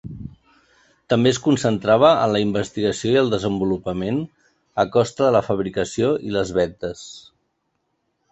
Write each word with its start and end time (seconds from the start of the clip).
També 1.13 1.31
es 1.31 1.39
concentrava 1.47 2.09
en 2.21 2.33
la 2.35 2.39
investigació 2.45 3.11
i 3.15 3.19
el 3.21 3.29
desenvolupament 3.33 4.19
a 4.83 4.87
costa 4.95 5.25
de 5.27 5.35
la 5.37 5.45
fabricació 5.51 6.09
i 6.31 6.37
les 6.39 6.53
vendes. 6.61 7.05